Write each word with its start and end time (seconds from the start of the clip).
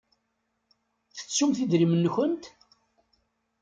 Tettumt 1.15 1.57
idrimen-nkent? 1.63 2.43